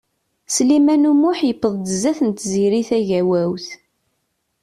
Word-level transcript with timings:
Sliman 0.55 1.07
U 1.11 1.13
Muḥ 1.21 1.39
yewweḍ-d 1.49 1.85
zdat 1.95 2.19
n 2.23 2.29
Tiziri 2.31 2.81
Tagawawt. 2.89 3.67